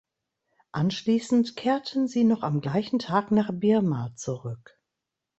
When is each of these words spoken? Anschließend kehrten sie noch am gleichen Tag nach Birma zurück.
Anschließend 0.71 1.55
kehrten 1.55 2.07
sie 2.07 2.23
noch 2.23 2.41
am 2.41 2.59
gleichen 2.59 2.97
Tag 2.97 3.29
nach 3.29 3.51
Birma 3.53 4.11
zurück. 4.15 4.79